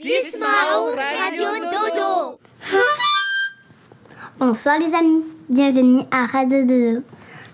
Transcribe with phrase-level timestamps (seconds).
[0.00, 2.38] Dismao Radio Dodo.
[4.38, 7.02] Bonsoir les amis, bienvenue à Radio Dodo.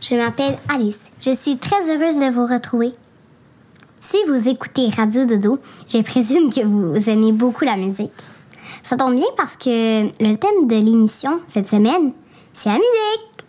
[0.03, 0.99] Je m'appelle Alice.
[1.23, 2.93] Je suis très heureuse de vous retrouver.
[3.99, 8.13] Si vous écoutez Radio Dodo, je présume que vous aimez beaucoup la musique.
[8.83, 12.13] Ça tombe bien parce que le thème de l'émission cette semaine,
[12.53, 13.47] c'est la musique.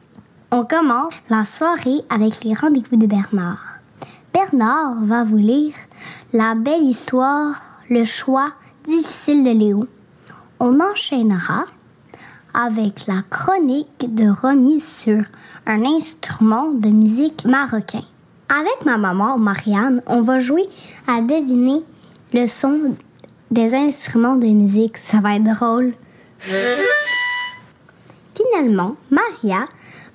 [0.53, 3.79] On commence la soirée avec les rendez-vous de Bernard.
[4.33, 5.73] Bernard va vous lire
[6.31, 7.55] la belle histoire,
[7.89, 8.53] le choix
[8.87, 9.87] difficile de Léo.
[10.59, 11.65] On enchaînera
[12.53, 15.23] avec la chronique de Romy sur
[15.65, 18.03] un instrument de musique marocain.
[18.49, 20.67] Avec ma maman, Marianne, on va jouer
[21.07, 21.83] à deviner
[22.33, 22.95] le son
[23.51, 24.97] des instruments de musique.
[24.97, 25.93] Ça va être drôle.
[28.35, 29.67] Finalement, Maria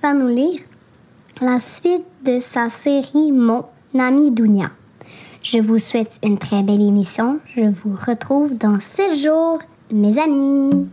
[0.02, 0.60] va nous lire
[1.40, 3.64] la suite de sa série Mon
[3.98, 4.70] ami Dounia.
[5.42, 7.40] Je vous souhaite une très belle émission.
[7.56, 9.58] Je vous retrouve dans 7 jours,
[9.90, 10.86] mes amis.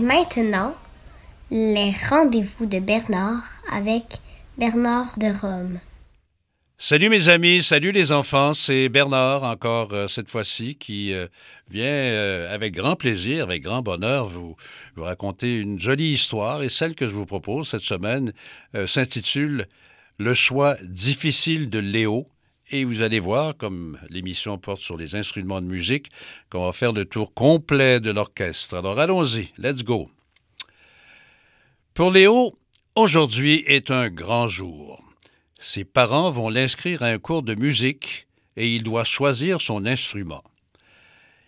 [0.00, 0.74] Maintenant,
[1.50, 4.04] les rendez-vous de Bernard avec
[4.58, 5.80] Bernard de Rome.
[6.76, 11.28] Salut mes amis, salut les enfants, c'est Bernard encore euh, cette fois-ci qui euh,
[11.70, 14.56] vient euh, avec grand plaisir, avec grand bonheur vous,
[14.96, 18.32] raconter une jolie histoire et celle que je vous propose cette semaine
[18.86, 19.66] s'intitule
[20.18, 22.26] Le choix difficile de Léo
[22.74, 26.10] et vous allez voir, comme l'émission porte sur les instruments de musique,
[26.50, 28.74] qu'on va faire le tour complet de l'orchestre.
[28.74, 30.10] Alors allons-y, let's go.
[31.94, 32.58] Pour Léo,
[32.96, 35.00] aujourd'hui est un grand jour.
[35.60, 38.26] Ses parents vont l'inscrire à un cours de musique
[38.56, 40.42] et il doit choisir son instrument.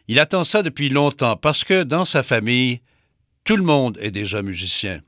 [0.07, 2.83] Il attend ça depuis longtemps parce que dans sa famille,
[3.43, 5.01] tout le monde est déjà musicien.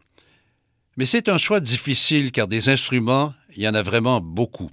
[0.96, 4.72] Mais c'est un choix difficile car des instruments, il y en a vraiment beaucoup.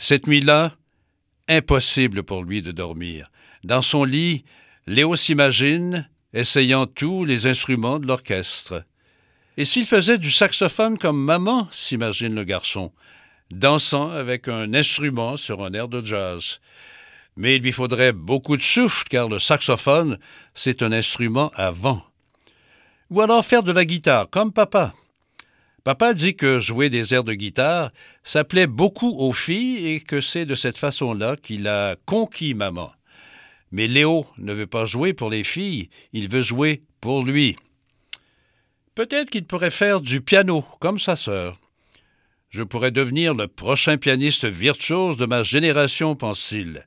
[0.00, 0.76] Cette nuit-là,
[1.48, 3.32] impossible pour lui de dormir.
[3.64, 4.44] Dans son lit,
[4.86, 8.84] Léo s'imagine essayant tous les instruments de l'orchestre.
[9.56, 12.92] Et s'il faisait du saxophone comme maman, s'imagine le garçon,
[13.50, 16.60] dansant avec un instrument sur un air de jazz.
[17.36, 20.18] Mais il lui faudrait beaucoup de souffle, car le saxophone,
[20.54, 22.04] c'est un instrument à vent.
[23.10, 24.94] Ou alors faire de la guitare, comme papa.
[25.88, 27.92] Papa dit que jouer des airs de guitare,
[28.22, 32.92] ça beaucoup aux filles et que c'est de cette façon-là qu'il a conquis maman.
[33.72, 37.56] Mais Léo ne veut pas jouer pour les filles, il veut jouer pour lui.
[38.94, 41.58] Peut-être qu'il pourrait faire du piano, comme sa sœur.
[42.50, 46.86] Je pourrais devenir le prochain pianiste virtuose de ma génération, pense-t-il.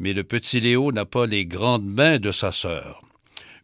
[0.00, 3.00] Mais le petit Léo n'a pas les grandes mains de sa sœur.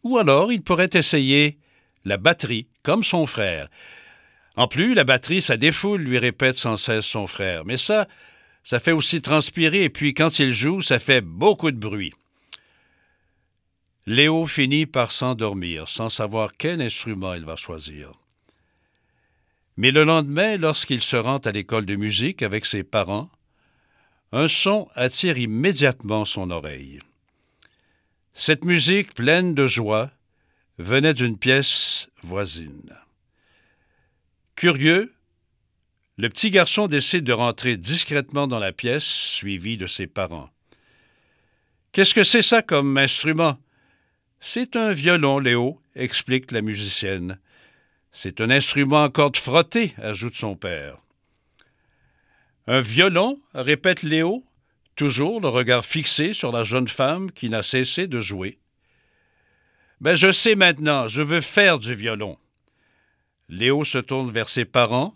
[0.03, 1.57] Ou alors il pourrait essayer
[2.05, 3.67] la batterie, comme son frère.
[4.61, 7.65] En plus, la batterie, ça défoule, lui répète sans cesse son frère.
[7.65, 8.07] Mais ça,
[8.63, 12.13] ça fait aussi transpirer, et puis quand il joue, ça fait beaucoup de bruit.
[14.05, 18.11] Léo finit par s'endormir sans savoir quel instrument il va choisir.
[19.77, 23.31] Mais le lendemain, lorsqu'il se rend à l'école de musique avec ses parents,
[24.31, 26.99] un son attire immédiatement son oreille.
[28.35, 30.11] Cette musique pleine de joie
[30.77, 33.00] venait d'une pièce voisine.
[34.61, 35.11] Curieux,
[36.17, 40.51] le petit garçon décide de rentrer discrètement dans la pièce, suivi de ses parents.
[41.93, 43.57] Qu'est-ce que c'est ça comme instrument?
[44.39, 47.39] C'est un violon, Léo, explique la musicienne.
[48.11, 50.99] C'est un instrument à cordes frottées, ajoute son père.
[52.67, 54.45] Un violon, répète Léo,
[54.95, 58.59] toujours le regard fixé sur la jeune femme qui n'a cessé de jouer.
[60.01, 62.37] Ben, je sais maintenant, je veux faire du violon.
[63.51, 65.13] Léo se tourne vers ses parents,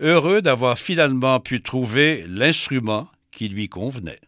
[0.00, 4.20] heureux d'avoir finalement pu trouver l'instrument qui lui convenait.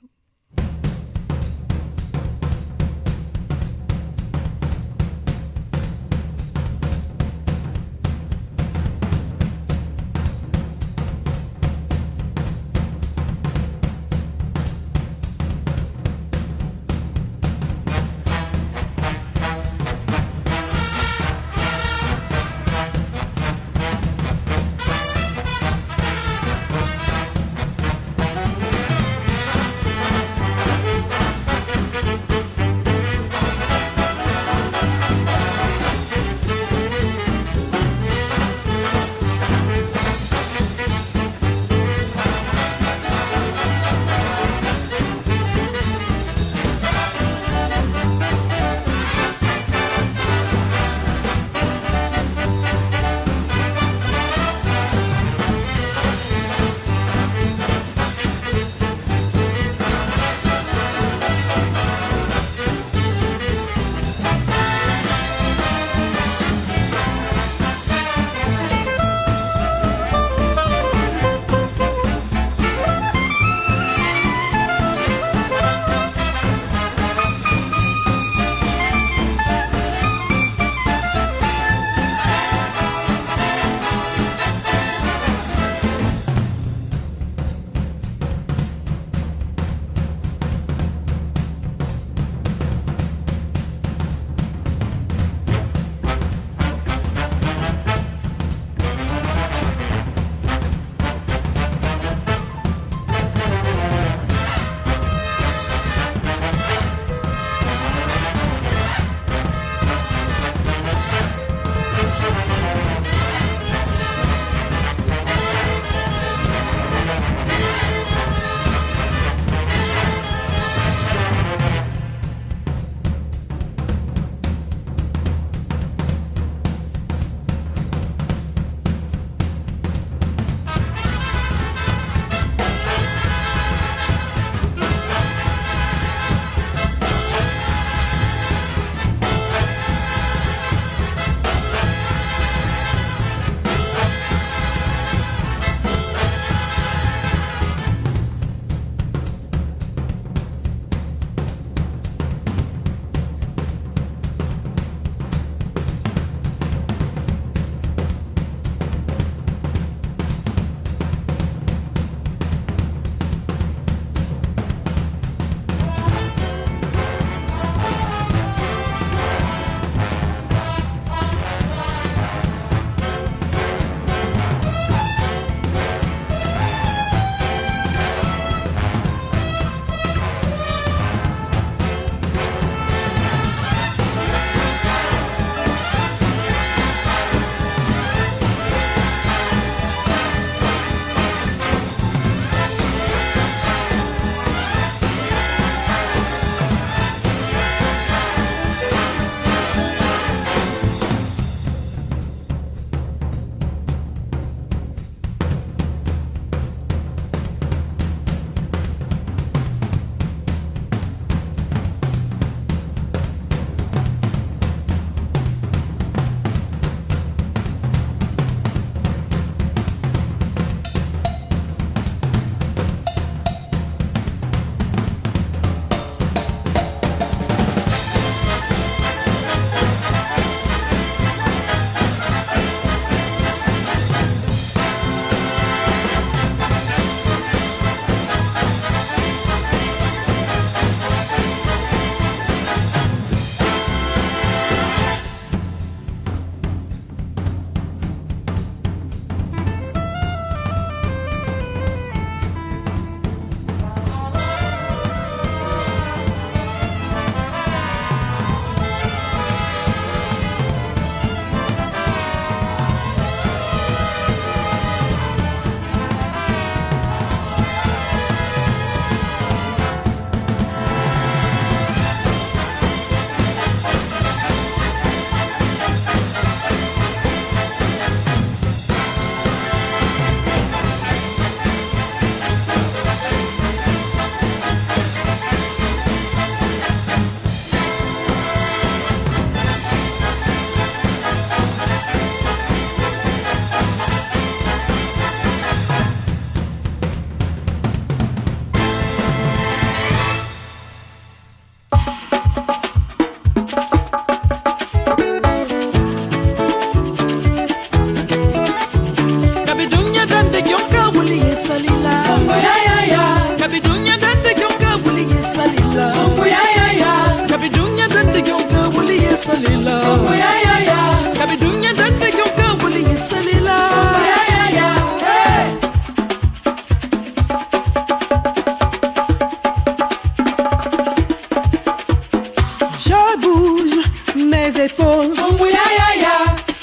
[334.81, 335.35] Épaules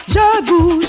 [0.07, 0.86] Je bouge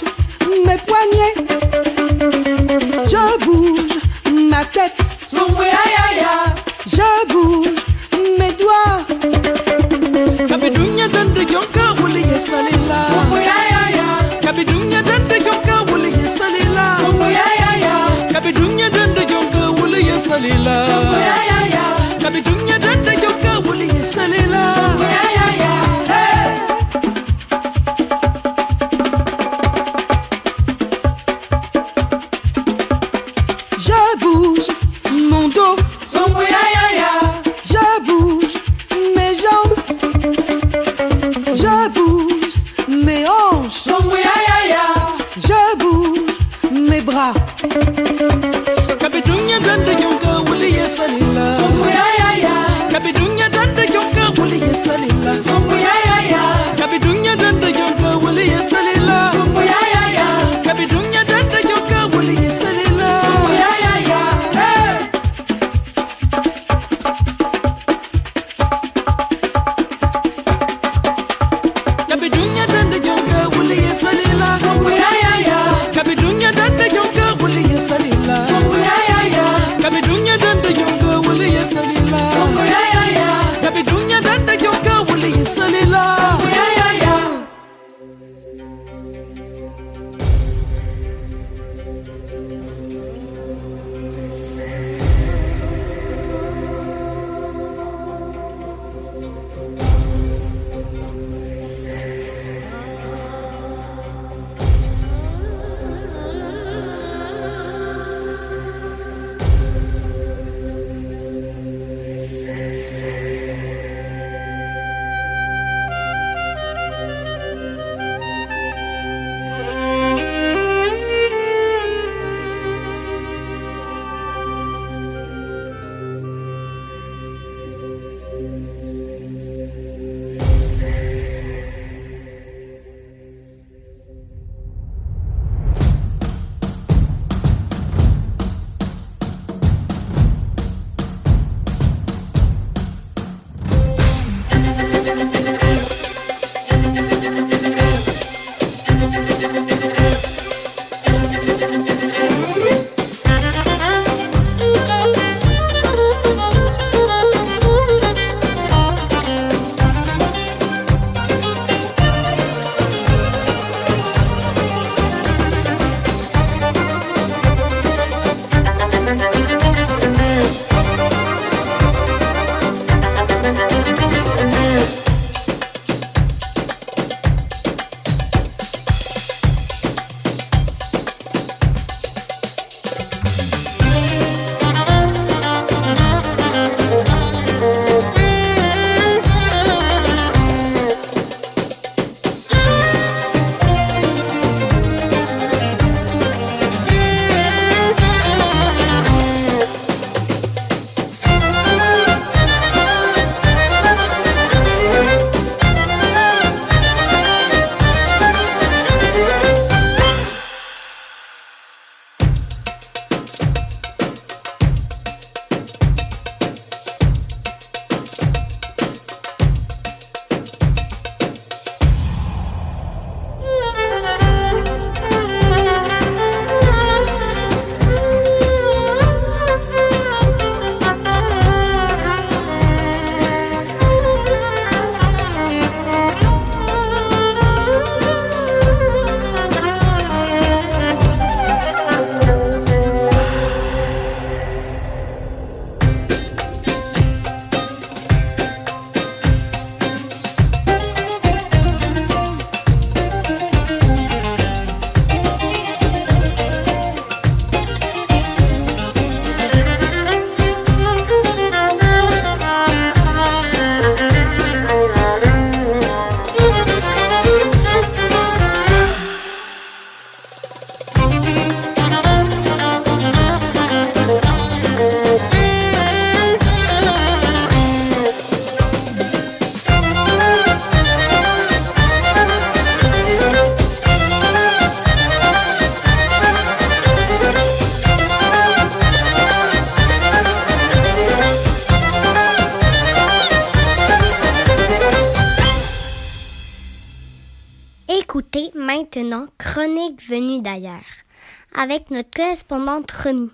[301.91, 303.31] notre correspondante Romy.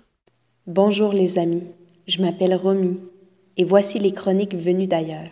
[0.65, 1.63] Bonjour les amis,
[2.07, 2.99] je m'appelle Romy
[3.57, 5.29] et voici les chroniques venues d'ailleurs.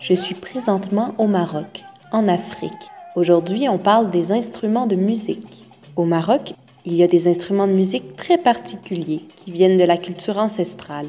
[0.00, 2.72] Je suis présentement au Maroc, en Afrique.
[3.14, 5.64] Aujourd'hui, on parle des instruments de musique.
[5.96, 6.54] Au Maroc,
[6.84, 11.08] il y a des instruments de musique très particuliers qui viennent de la culture ancestrale.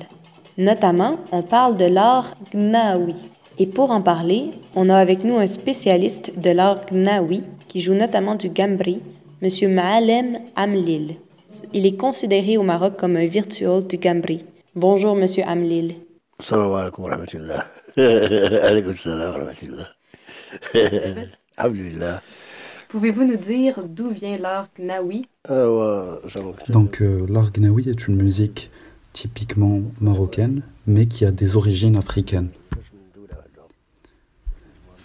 [0.59, 3.15] Notamment, on parle de l'art gnawi.
[3.59, 7.93] Et pour en parler, on a avec nous un spécialiste de l'art gnawi qui joue
[7.93, 9.01] notamment du gambri,
[9.41, 9.73] M.
[9.73, 11.15] Maalem Amlil.
[11.71, 14.43] Il est considéré au Maroc comme un virtuose du gambri.
[14.75, 15.25] Bonjour, M.
[15.47, 15.95] Amlil.
[16.39, 17.65] Salam alaikum wa rahmatullah.
[17.97, 19.87] Alaikum salam wa rahmatullah.
[21.57, 22.21] Alhamdulillah.
[22.89, 25.25] Pouvez-vous nous dire d'où vient l'art gnawi?
[26.67, 28.69] Donc, euh, l'art gnawi est une musique
[29.13, 32.49] typiquement marocaine, mais qui a des origines africaines.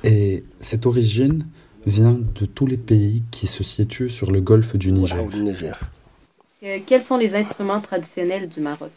[0.03, 1.47] Et cette origine
[1.87, 5.25] vient de tous les pays qui se situent sur le golfe du Niger.
[6.63, 8.93] Euh, quels sont les instruments traditionnels du Maroc?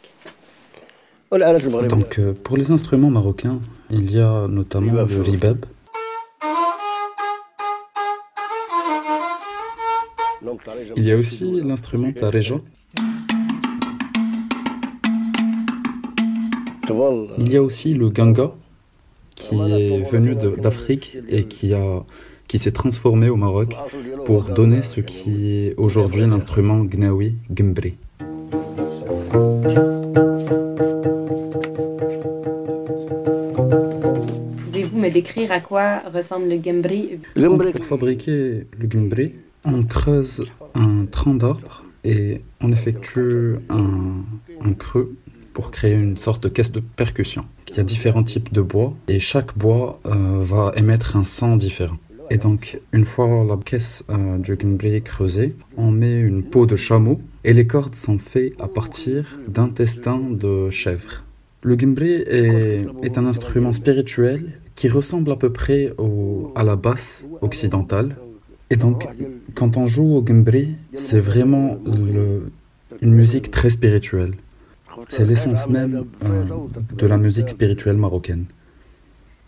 [1.30, 5.66] Donc, euh, pour les instruments marocains, il y a notamment le ribab.
[10.96, 12.56] Il y a aussi l'instrument tareja.
[17.38, 18.52] Il y a aussi le ganga,
[19.34, 22.04] qui est venu d'Afrique et qui, a,
[22.46, 23.76] qui s'est transformé au Maroc
[24.24, 27.94] pour donner ce qui est aujourd'hui l'instrument gnawi, gimbri.
[34.64, 41.04] Pouvez-vous me décrire à quoi ressemble le gimbri Pour fabriquer le gimbri, on creuse un
[41.04, 44.24] tronc d'arbre et on effectue un,
[44.62, 45.14] un creux
[45.58, 47.44] pour créer une sorte de caisse de percussion.
[47.68, 51.56] Il y a différents types de bois et chaque bois euh, va émettre un son
[51.56, 51.96] différent.
[52.30, 56.76] Et donc, une fois la caisse euh, du gimbri creusée, on met une peau de
[56.76, 61.24] chameau et les cordes sont faites à partir d'intestins de chèvre.
[61.62, 65.92] Le gimbri est, un instrument spirituel qui ressemble à peu près
[66.54, 68.16] à la basse occidentale.
[68.70, 69.08] Et donc,
[69.56, 71.78] quand on joue au gimbri, c'est vraiment
[73.02, 74.34] une musique très spirituelle.
[75.08, 76.44] C'est l'essence même euh,
[76.96, 78.46] de la musique spirituelle marocaine.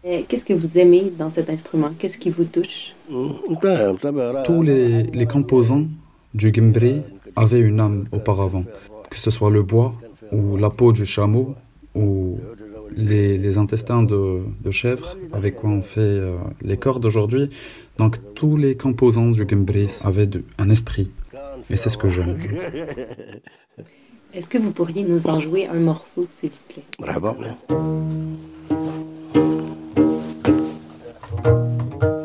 [0.03, 1.91] Qu'est-ce que vous aimez dans cet instrument?
[1.99, 2.95] Qu'est-ce qui vous touche?
[4.45, 5.87] Tous les, les, composants
[6.33, 7.03] du gimbri
[7.37, 8.65] avaient une âme auparavant,
[9.11, 9.95] que ce soit le bois
[10.33, 11.55] ou la peau du chameau
[11.95, 12.39] ou
[12.97, 17.51] les, les intestins de, de, chèvre avec quoi on fait euh, les cordes aujourd'hui.
[17.99, 21.11] Donc tous les composants du gimbri avaient de, un esprit
[21.69, 22.39] et c'est ce que j'aime.
[24.33, 26.85] Est-ce que vous pourriez nous en jouer un morceau, s'il vous plaît?
[26.99, 27.35] Bravo.
[31.43, 32.20] que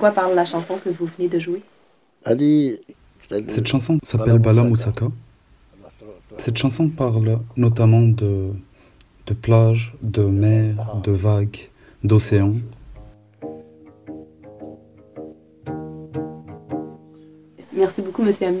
[0.00, 1.62] quoi parle la chanson que vous venez de jouer?
[3.46, 5.06] Cette chanson s'appelle Bala Moussaka.
[6.38, 8.52] Cette chanson parle notamment de,
[9.26, 11.68] de plages, de mers, de vagues,
[12.02, 12.54] d'océans.
[17.72, 18.60] Merci beaucoup, monsieur Ami.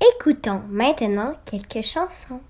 [0.00, 2.40] Écoutons maintenant quelques chansons.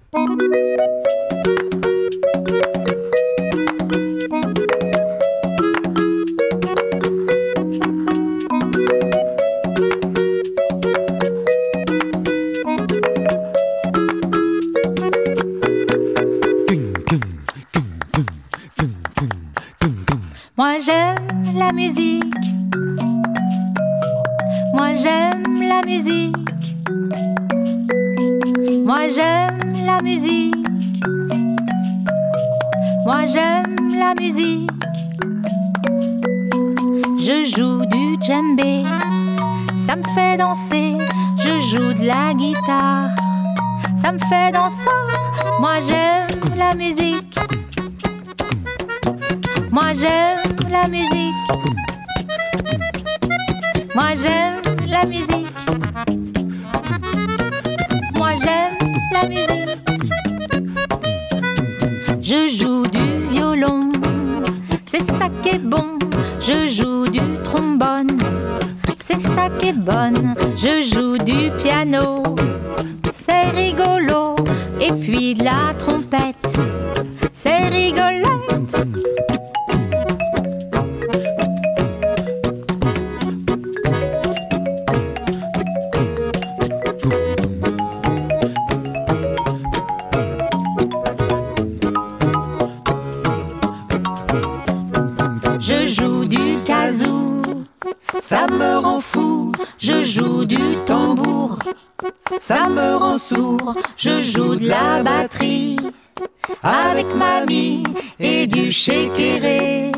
[102.46, 103.74] ça me rend sourd.
[103.96, 105.78] Je joue de la batterie
[106.62, 107.82] avec mamie
[108.20, 109.90] et du chékéré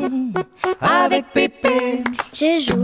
[0.80, 2.02] avec Pépé.
[2.32, 2.77] Je joue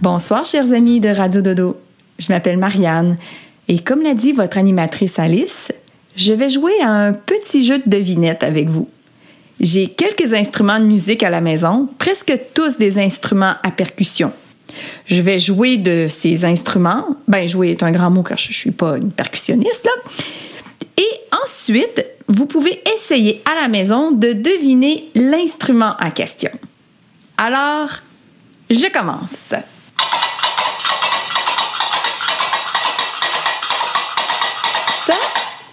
[0.00, 1.80] Bonsoir, chers amis de Radio Dodo.
[2.18, 3.16] Je m'appelle Marianne
[3.68, 5.72] et comme l'a dit votre animatrice Alice,
[6.16, 8.88] je vais jouer à un petit jeu de devinette avec vous.
[9.60, 14.32] J'ai quelques instruments de musique à la maison, presque tous des instruments à percussion.
[15.06, 17.16] Je vais jouer de ces instruments.
[17.28, 20.12] Ben, jouer est un grand mot car je ne suis pas une percussionniste, là.
[20.98, 26.50] Et ensuite, vous pouvez essayer à la maison de deviner l'instrument en question.
[27.36, 27.90] Alors,
[28.70, 29.30] je commence.
[35.06, 35.14] Ça,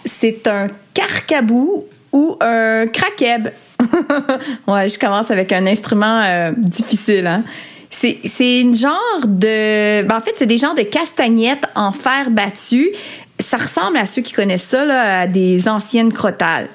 [0.04, 3.48] c'est un carcabou ou un craqueb.
[4.66, 7.28] ouais, je commence avec un instrument euh, difficile.
[7.28, 7.44] Hein?
[7.90, 10.02] C'est, une genre de.
[10.02, 12.90] ben, en fait, c'est des genres de castagnettes en fer battu.
[13.38, 16.68] Ça ressemble à ceux qui connaissent ça, là, à des anciennes crotales.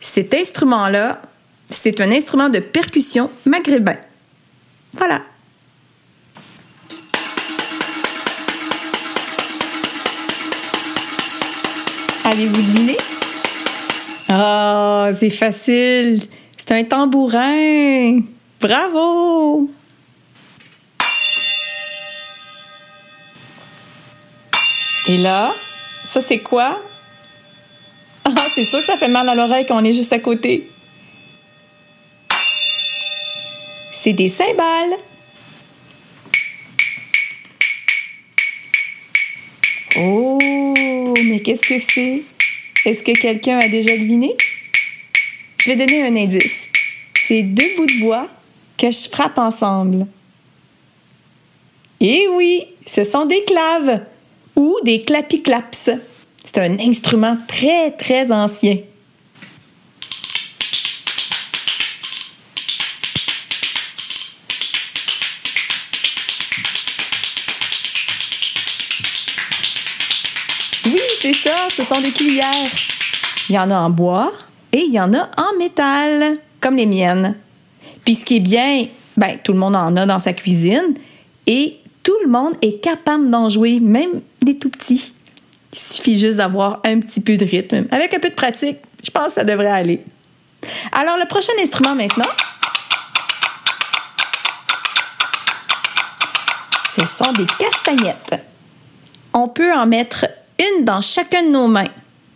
[0.00, 1.20] Cet instrument-là,
[1.68, 3.96] c'est un instrument de percussion maghrébin.
[4.92, 5.22] Voilà.
[12.24, 12.98] Allez-vous deviner?
[14.28, 16.20] Oh, c'est facile.
[16.56, 18.20] C'est un tambourin.
[18.60, 19.68] Bravo!
[25.08, 25.52] Et là,
[26.04, 26.78] ça c'est quoi?
[28.24, 30.69] Ah, c'est sûr que ça fait mal à l'oreille quand on est juste à côté.
[34.02, 34.96] C'est des cymbales.
[39.98, 40.38] Oh,
[41.22, 42.22] mais qu'est-ce que c'est?
[42.86, 44.34] Est-ce que quelqu'un a déjà deviné?
[45.58, 46.66] Je vais donner un indice.
[47.28, 48.30] C'est deux bouts de bois
[48.78, 50.06] que je frappe ensemble.
[52.00, 54.06] Eh oui, ce sont des claves
[54.56, 55.90] ou des clapiclaps.
[56.46, 58.78] C'est un instrument très, très ancien.
[71.80, 72.68] Ce sont des cuillères.
[73.48, 74.32] Il y en a en bois
[74.72, 77.36] et il y en a en métal, comme les miennes.
[78.04, 80.94] Puis ce qui est bien, ben, tout le monde en a dans sa cuisine
[81.46, 85.14] et tout le monde est capable d'en jouer, même les tout petits.
[85.72, 87.86] Il suffit juste d'avoir un petit peu de rythme.
[87.90, 90.04] Avec un peu de pratique, je pense que ça devrait aller.
[90.92, 92.24] Alors, le prochain instrument maintenant,
[96.94, 98.44] ce sont des castagnettes.
[99.32, 100.26] On peut en mettre
[100.60, 101.88] une dans chacun de nos mains.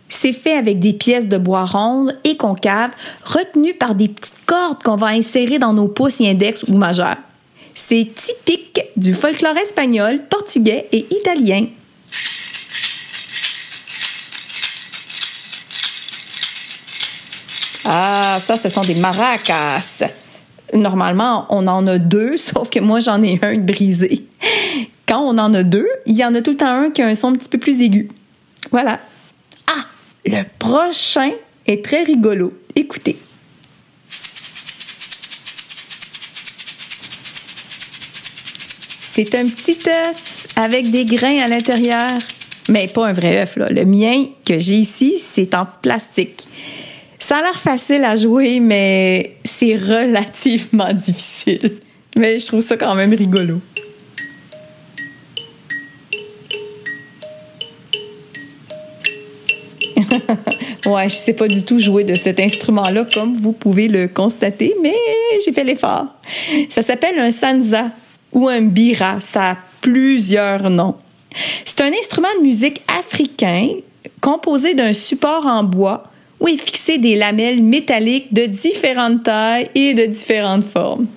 [0.09, 2.91] C'est fait avec des pièces de bois rondes et concaves
[3.23, 7.17] retenues par des petites cordes qu'on va insérer dans nos pouces index ou majeurs.
[7.73, 11.67] C'est typique du folklore espagnol, portugais et italien.
[17.83, 20.09] Ah, ça, ce sont des maracas.
[20.73, 24.25] Normalement, on en a deux, sauf que moi, j'en ai un brisé.
[25.07, 27.07] Quand on en a deux, il y en a tout le temps un qui a
[27.07, 28.09] un son un petit peu plus aigu.
[28.71, 28.99] Voilà.
[29.67, 29.85] Ah,
[30.25, 31.31] le prochain
[31.67, 32.53] est très rigolo.
[32.75, 33.17] Écoutez.
[39.11, 42.09] C'est un petit œuf avec des grains à l'intérieur.
[42.69, 43.67] Mais pas un vrai œuf, là.
[43.69, 46.47] Le mien que j'ai ici, c'est en plastique.
[47.19, 51.77] Ça a l'air facile à jouer, mais c'est relativement difficile.
[52.17, 53.61] Mais je trouve ça quand même rigolo.
[60.85, 64.75] ouais, je sais pas du tout jouer de cet instrument-là, comme vous pouvez le constater,
[64.81, 64.95] mais
[65.43, 66.07] j'ai fait l'effort.
[66.69, 67.91] Ça s'appelle un sanza
[68.31, 69.19] ou un bira.
[69.21, 70.95] Ça a plusieurs noms.
[71.65, 73.69] C'est un instrument de musique africain
[74.21, 76.05] composé d'un support en bois
[76.39, 81.07] où est fixé des lamelles métalliques de différentes tailles et de différentes formes.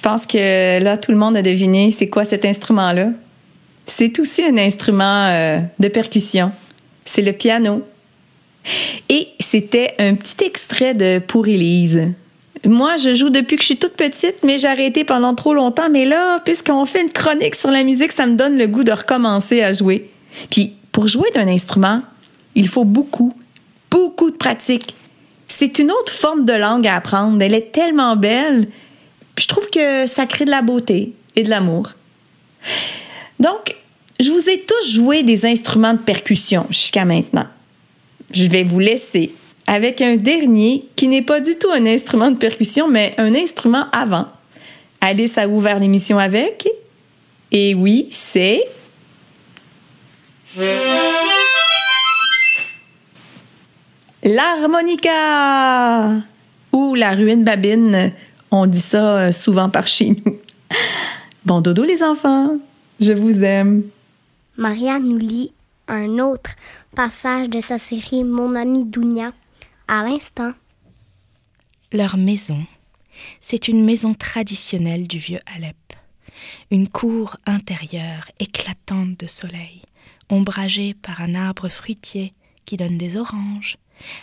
[0.00, 3.10] Je pense que là, tout le monde a deviné c'est quoi cet instrument-là.
[3.86, 6.52] C'est aussi un instrument euh, de percussion.
[7.04, 7.82] C'est le piano.
[9.10, 12.08] Et c'était un petit extrait de Pour Élise.
[12.64, 15.90] Moi, je joue depuis que je suis toute petite, mais j'ai arrêté pendant trop longtemps.
[15.90, 18.92] Mais là, puisqu'on fait une chronique sur la musique, ça me donne le goût de
[18.92, 20.10] recommencer à jouer.
[20.50, 22.02] Puis, pour jouer d'un instrument,
[22.54, 23.34] il faut beaucoup
[23.90, 24.94] beaucoup de pratique.
[25.48, 27.42] C'est une autre forme de langue à apprendre.
[27.42, 28.68] Elle est tellement belle.
[29.40, 31.92] Je trouve que ça crée de la beauté et de l'amour.
[33.38, 33.74] Donc,
[34.20, 37.46] je vous ai tous joué des instruments de percussion jusqu'à maintenant.
[38.34, 39.32] Je vais vous laisser
[39.66, 43.86] avec un dernier qui n'est pas du tout un instrument de percussion, mais un instrument
[43.92, 44.26] avant.
[45.00, 46.68] Alice a ouvert l'émission avec.
[47.50, 48.62] Et oui, c'est...
[54.22, 56.10] L'harmonica
[56.72, 58.12] ou la ruine babine.
[58.50, 60.38] On dit ça euh, souvent par chez nous.
[61.46, 62.58] Bon dodo les enfants,
[63.00, 63.84] je vous aime.
[64.58, 65.52] Maria nous lit
[65.88, 66.50] un autre
[66.94, 69.32] passage de sa série Mon ami Dounia
[69.88, 70.52] à l'instant.
[71.92, 72.66] Leur maison,
[73.40, 75.76] c'est une maison traditionnelle du vieux Alep.
[76.70, 79.82] Une cour intérieure éclatante de soleil,
[80.28, 82.34] ombragée par un arbre fruitier
[82.66, 83.76] qui donne des oranges,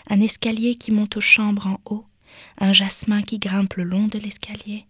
[0.09, 2.05] un escalier qui monte aux chambres en haut,
[2.57, 4.85] un jasmin qui grimpe le long de l'escalier,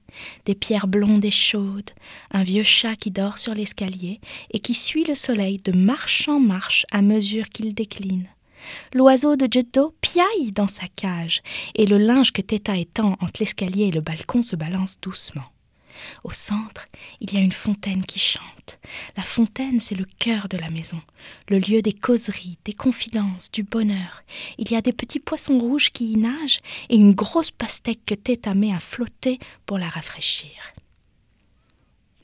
[0.46, 1.92] des pierres blondes et chaudes,
[2.32, 4.20] un vieux chat qui dort sur l'escalier
[4.52, 8.28] et qui suit le soleil de marche en marche à mesure qu'il décline.
[8.94, 11.42] L'oiseau de Jeddo piaille dans sa cage,
[11.76, 15.46] et le linge que Teta étend entre l'escalier et le balcon se balance doucement.
[16.24, 16.86] Au centre,
[17.20, 18.80] il y a une fontaine qui chante.
[19.16, 21.02] La fontaine, c'est le cœur de la maison,
[21.50, 24.24] le lieu des causeries, des confidences, du bonheur.
[24.58, 28.16] Il y a des petits poissons rouges qui y nagent et une grosse pastèque que
[28.16, 30.52] Teta met à flotter pour la rafraîchir.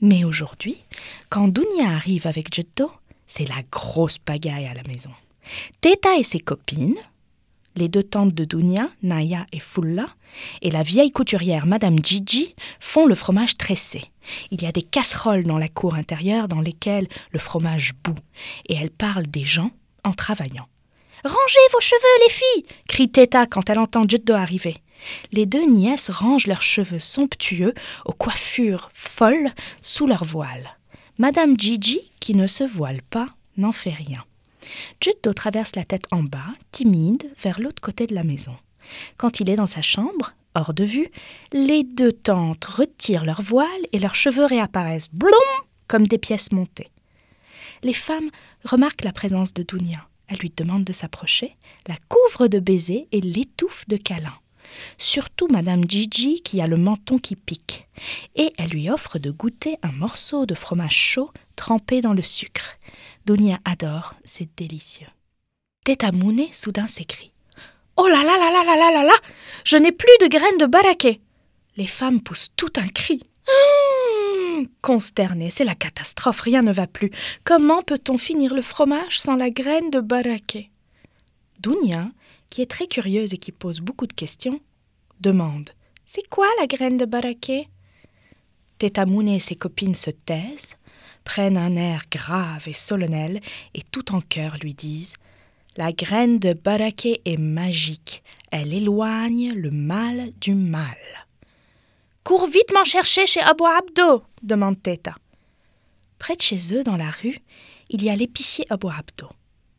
[0.00, 0.84] Mais aujourd'hui,
[1.30, 2.90] quand Dunia arrive avec Jeddo,
[3.26, 5.10] c'est la grosse pagaille à la maison.
[5.80, 6.98] Teta et ses copines,
[7.76, 10.06] les deux tantes de Dunia, Naya et Fulla,
[10.62, 14.04] et la vieille couturière Madame Gigi font le fromage tressé.
[14.50, 18.18] Il y a des casseroles dans la cour intérieure dans lesquelles le fromage bout,
[18.66, 19.70] et elles parlent des gens
[20.04, 20.68] en travaillant.
[21.24, 24.76] Rangez vos cheveux, les filles crie Teta quand elle entend Jeddo arriver.
[25.32, 30.76] Les deux nièces rangent leurs cheveux somptueux aux coiffures folles sous leur voile.
[31.18, 34.24] Madame Gigi, qui ne se voile pas, n'en fait rien.
[35.00, 38.56] Jeddo traverse la tête en bas, timide, vers l'autre côté de la maison.
[39.16, 41.10] Quand il est dans sa chambre, hors de vue,
[41.52, 45.30] les deux tantes retirent leur voile et leurs cheveux réapparaissent, blond,
[45.88, 46.90] comme des pièces montées.
[47.82, 48.30] Les femmes
[48.64, 50.08] remarquent la présence de Dounia.
[50.28, 51.56] Elle lui demande de s'approcher,
[51.86, 54.38] la couvre de baisers et l'étouffe de câlins.
[54.96, 57.86] Surtout Madame Gigi qui a le menton qui pique.
[58.34, 62.78] Et elle lui offre de goûter un morceau de fromage chaud trempé dans le sucre.
[63.26, 65.06] Dunia adore, c'est délicieux.
[65.84, 67.32] Teta Mouné soudain s'écrie.
[67.96, 69.14] Oh là là là là là là là là
[69.64, 71.20] Je n'ai plus de graines de baraquet
[71.76, 73.22] Les femmes poussent tout un cri.
[73.48, 77.10] Mmh Consternées, c'est la catastrophe, rien ne va plus.
[77.44, 80.70] Comment peut-on finir le fromage sans la graine de baraquet
[81.60, 82.10] Dunia,
[82.50, 84.60] qui est très curieuse et qui pose beaucoup de questions,
[85.20, 85.70] demande
[86.04, 87.68] C'est quoi la graine de baraquet
[88.78, 90.76] Teta Mouné et ses copines se taisent,
[91.24, 93.40] prennent un air grave et solennel
[93.74, 95.14] et tout en chœur lui disent
[95.76, 100.96] La graine de baraquet est magique, elle éloigne le mal du mal.
[102.22, 105.14] Cours vite m'en chercher chez Abou Abdo demande Teta.
[106.18, 107.38] Près de chez eux, dans la rue,
[107.90, 109.28] il y a l'épicier Abou Abdo.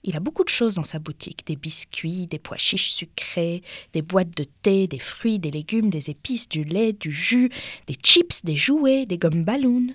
[0.04, 4.04] Il a beaucoup de choses dans sa boutique des biscuits, des pois chiches sucrés, des
[4.04, 7.50] boîtes de thé, des fruits, des légumes, des épices, du lait, du jus,
[7.88, 9.88] des chips, des jouets, des gommes ballons.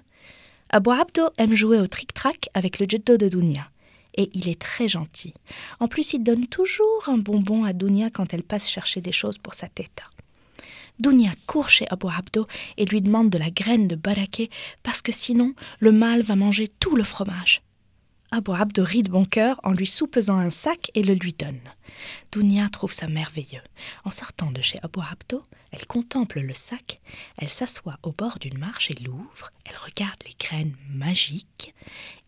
[0.72, 3.68] Abou Abdo aime jouer au tric-trac avec le jeddo de Dunia.
[4.14, 5.34] Et il est très gentil.
[5.80, 9.36] En plus, il donne toujours un bonbon à Dunia quand elle passe chercher des choses
[9.36, 10.04] pour sa teta.
[11.00, 12.46] Dunia court chez Abou Abdo
[12.76, 14.48] et lui demande de la graine de baraquet
[14.84, 17.62] parce que sinon le mâle va manger tout le fromage.
[18.32, 21.60] Abou Abdo rit de bon cœur en lui soupesant un sac et le lui donne.
[22.30, 23.62] Dunia trouve ça merveilleux.
[24.04, 27.00] En sortant de chez Abou Abdo, elle contemple le sac,
[27.36, 31.74] elle s'assoit au bord d'une marche et l'ouvre, elle regarde les graines magiques,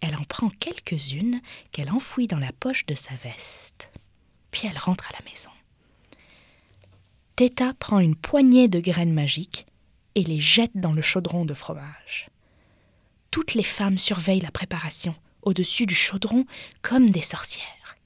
[0.00, 1.40] elle en prend quelques-unes
[1.70, 3.88] qu'elle enfouit dans la poche de sa veste.
[4.50, 5.50] Puis elle rentre à la maison.
[7.36, 9.66] Teta prend une poignée de graines magiques
[10.16, 12.28] et les jette dans le chaudron de fromage.
[13.30, 16.46] Toutes les femmes surveillent la préparation au-dessus du chaudron
[16.80, 17.96] comme des sorcières.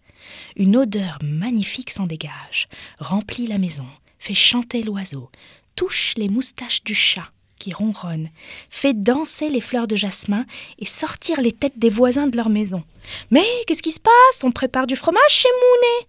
[0.56, 2.68] Une odeur magnifique s'en dégage,
[2.98, 3.86] remplit la maison,
[4.18, 5.30] fait chanter l'oiseau,
[5.74, 8.30] touche les moustaches du chat qui ronronne,
[8.70, 10.44] fait danser les fleurs de jasmin
[10.78, 12.84] et sortir les têtes des voisins de leur maison.
[13.30, 14.44] Mais qu'est-ce qui se passe?
[14.44, 16.08] On prépare du fromage chez Mounet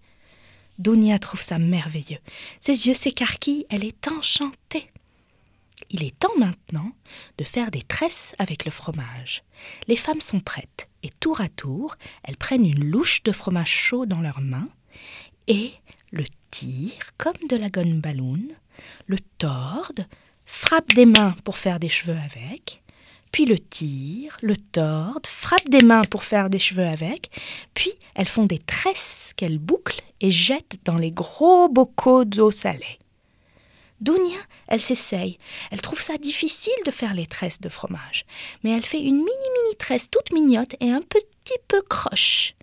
[0.78, 2.18] Dounia trouve ça merveilleux.
[2.60, 4.90] Ses yeux s'écarquillent, elle est enchantée.
[5.90, 6.92] Il est temps maintenant
[7.38, 9.42] de faire des tresses avec le fromage.
[9.88, 14.06] Les femmes sont prêtes et tour à tour, elles prennent une louche de fromage chaud
[14.06, 14.68] dans leurs mains
[15.46, 15.72] et
[16.10, 18.42] le tire comme de la gun balloon,
[19.06, 20.06] le torde,
[20.46, 22.82] frappe des mains pour faire des cheveux avec,
[23.32, 27.30] puis le tire, le torde, frappe des mains pour faire des cheveux avec,
[27.74, 32.98] puis elles font des tresses qu'elles bouclent et jettent dans les gros bocaux d'eau salée.
[34.00, 34.38] Dounia,
[34.68, 35.38] elle s'essaye.
[35.70, 38.24] Elle trouve ça difficile de faire les tresses de fromage,
[38.62, 42.54] mais elle fait une mini-mini tresse toute mignote et un petit peu croche.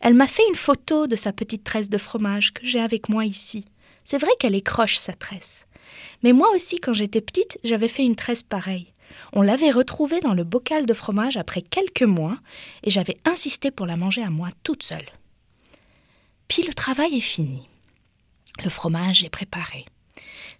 [0.00, 3.24] Elle m'a fait une photo de sa petite tresse de fromage que j'ai avec moi
[3.24, 3.66] ici.
[4.04, 5.66] C'est vrai qu'elle est croche, sa tresse.
[6.22, 8.92] Mais moi aussi, quand j'étais petite, j'avais fait une tresse pareille.
[9.32, 12.38] On l'avait retrouvée dans le bocal de fromage après quelques mois,
[12.84, 15.06] et j'avais insisté pour la manger à moi toute seule.
[16.46, 17.68] Puis le travail est fini.
[18.64, 19.84] Le fromage est préparé.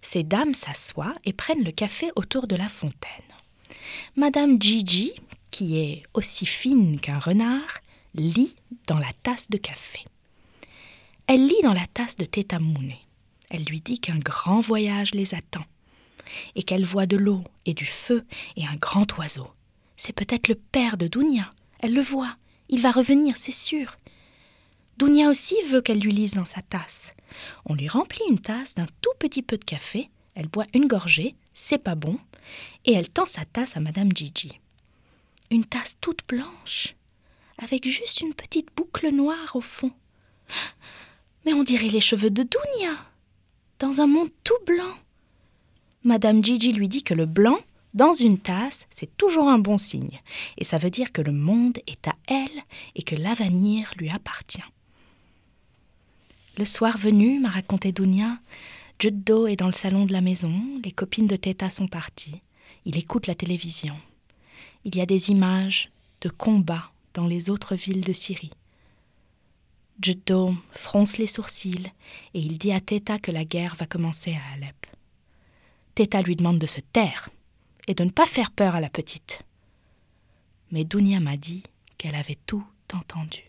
[0.01, 3.09] Ces dames s'assoient et prennent le café autour de la fontaine.
[4.15, 5.13] Madame Gigi,
[5.51, 7.79] qui est aussi fine qu'un renard,
[8.15, 8.55] lit
[8.87, 9.99] dans la tasse de café.
[11.27, 12.99] Elle lit dans la tasse de Teta Mounet.
[13.49, 15.65] Elle lui dit qu'un grand voyage les attend,
[16.55, 18.25] et qu'elle voit de l'eau et du feu
[18.55, 19.47] et un grand oiseau.
[19.97, 21.53] C'est peut-être le père de Dounia.
[21.79, 22.35] Elle le voit.
[22.69, 23.97] Il va revenir, c'est sûr.
[24.97, 27.13] Dounia aussi veut qu'elle lui lise dans sa tasse.
[27.65, 31.35] On lui remplit une tasse d'un tout petit peu de café, elle boit une gorgée,
[31.53, 32.17] c'est pas bon,
[32.85, 34.59] et elle tend sa tasse à Madame Gigi.
[35.51, 36.95] Une tasse toute blanche,
[37.57, 39.91] avec juste une petite boucle noire au fond.
[41.45, 42.95] Mais on dirait les cheveux de Dounia,
[43.79, 44.95] dans un monde tout blanc.
[46.03, 47.59] Madame Gigi lui dit que le blanc,
[47.93, 50.21] dans une tasse, c'est toujours un bon signe,
[50.57, 52.61] et ça veut dire que le monde est à elle
[52.95, 54.63] et que l'avenir lui appartient.
[56.59, 58.37] Le soir venu, m'a raconté Dounia,
[58.99, 62.41] Juddo est dans le salon de la maison, les copines de Teta sont parties.
[62.83, 63.95] Il écoute la télévision.
[64.83, 65.89] Il y a des images
[66.19, 68.51] de combats dans les autres villes de Syrie.
[70.03, 71.93] Juddo fronce les sourcils
[72.33, 74.85] et il dit à Teta que la guerre va commencer à Alep.
[75.95, 77.29] Teta lui demande de se taire
[77.87, 79.43] et de ne pas faire peur à la petite.
[80.73, 81.63] Mais Dounia m'a dit
[81.97, 83.48] qu'elle avait tout entendu.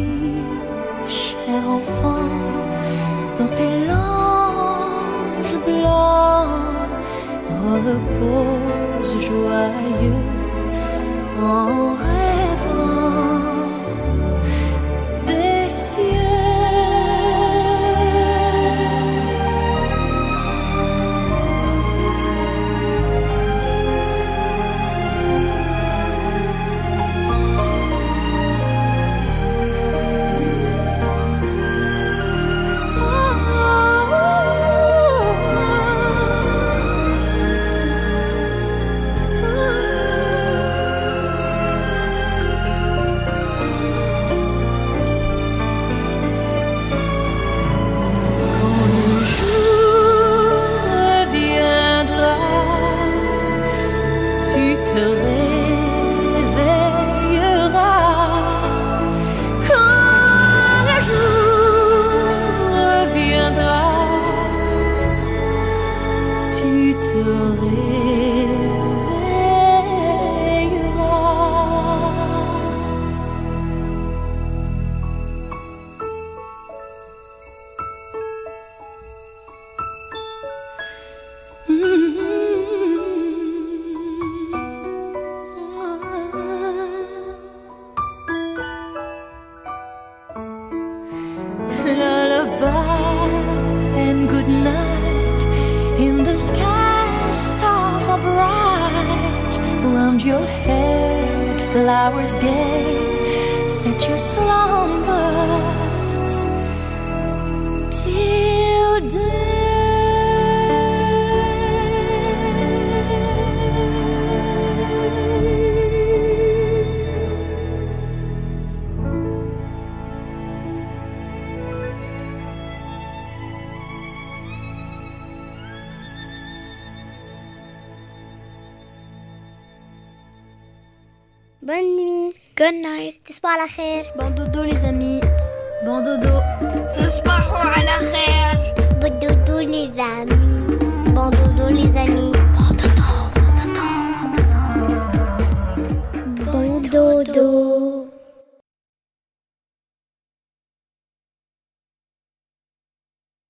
[7.83, 9.71] 我是说爱
[11.39, 12.20] ？You